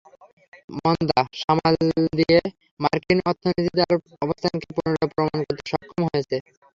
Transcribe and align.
মন্দা 0.77 1.19
সামাল 1.41 1.75
দিয়ে 2.19 2.39
মার্কিন 2.79 3.19
অর্থনীতি 3.29 3.71
তার 3.73 3.93
অবস্থানকে 4.25 4.67
পুনরায় 4.75 5.09
প্রমাণ 5.13 5.39
করতে 5.41 5.63
সক্ষম 5.71 6.01
হয়েছে। 6.07 6.37